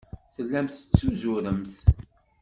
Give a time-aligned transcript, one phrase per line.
[0.33, 1.73] Tellamt tettuzuremt.